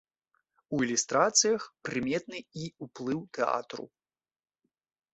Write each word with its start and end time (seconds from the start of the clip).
У 0.77 0.79
ілюстрацыях 0.85 1.61
прыметны 1.89 2.39
і 2.63 2.73
ўплыў 2.89 3.19
тэатру. 3.39 3.85